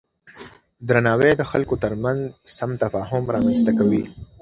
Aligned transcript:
درناوی 0.87 1.31
د 1.37 1.43
خلکو 1.51 1.75
ترمنځ 1.83 2.19
سم 2.57 2.71
تفاهم 2.83 3.23
رامنځته 3.35 3.71
کوي. 3.79 4.03